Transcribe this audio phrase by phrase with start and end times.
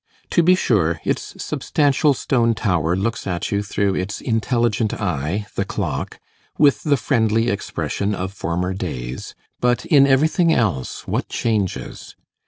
[0.31, 5.63] To be sure, its substantial stone tower looks at you through its intelligent eye, the
[5.63, 6.19] clock,
[6.57, 12.15] with the friendly expression of former days; but in everything else what changes!